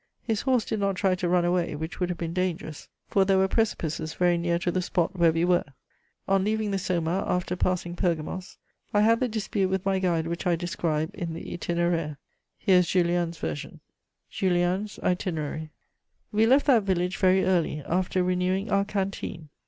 [0.23, 3.37] His horse did not try to run away, which would have been dangerous, for there
[3.37, 5.63] were precipices very near to the spot where we were."
[6.27, 8.57] On leaving the Soma, after passing Pergamos,
[8.95, 12.17] I had the dispute with my guide which I describe in the Itinéraire.
[12.57, 13.79] Here is Julien's version:
[14.31, 15.69] JULIEN'S ITINERARY.
[16.31, 19.49] "We left that village very early, after renewing our canteen.